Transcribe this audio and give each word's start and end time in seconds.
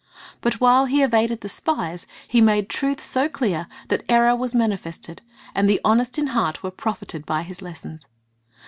But 0.41 0.55
while 0.59 0.85
He 0.87 1.03
evaded 1.03 1.41
the 1.41 1.47
spies. 1.47 2.07
He 2.27 2.41
made 2.41 2.69
truth 2.69 2.99
so 2.99 3.29
clear 3.29 3.67
that 3.89 4.03
error 4.09 4.35
was 4.35 4.55
manifested, 4.55 5.21
and 5.53 5.69
the 5.69 5.79
honest 5.85 6.17
in 6.17 6.25
heart 6.33 6.63
were 6.63 6.71
profited 6.71 7.23
by 7.23 7.43
His 7.43 7.61
lessons. 7.61 8.07